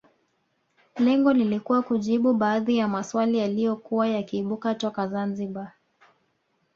[0.99, 5.73] Lengo lilikuwa kujibu baadhi ya maswali yaliyokuwa yakiibuka toka Zanzibar